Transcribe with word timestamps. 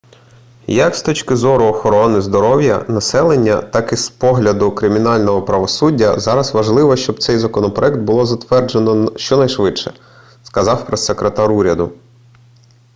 як 0.67 0.95
з 0.95 1.01
точки 1.01 1.35
зору 1.35 1.65
охорони 1.65 2.21
здоров'я 2.21 2.85
населення 2.87 3.61
так 3.61 3.93
і 3.93 3.95
з 3.95 4.09
погляду 4.09 4.71
кримінального 4.71 5.41
правосуддя 5.41 6.19
зараз 6.19 6.53
важливо 6.53 6.95
щоб 6.95 7.19
цей 7.23 7.37
законопроєкт 7.39 7.99
було 7.99 8.25
затверджено 8.25 9.17
щонайшвидше 9.17 9.93
сказав 10.43 10.85
прессекретар 10.85 11.51
уряду 11.51 11.91